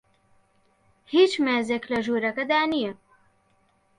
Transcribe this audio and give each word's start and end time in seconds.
هیچ 1.13 1.33
مێزێک 1.45 1.83
لە 1.91 1.99
ژوورەکەدا 2.05 2.61
نییە. 2.71 2.93